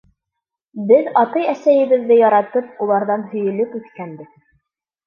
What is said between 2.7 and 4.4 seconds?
уларҙан һөйөлөп үҫкәнбеҙ.